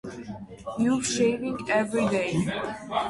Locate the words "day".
2.07-2.33